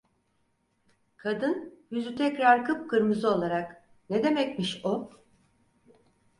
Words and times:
Kadın, 1.17 1.73
yüzü 1.91 2.15
tekrar 2.15 2.65
kıpkırmızı 2.65 3.29
olarak: 3.29 3.83
"Ne 4.09 4.23
demekmiş 4.23 4.85
o?". 4.85 5.09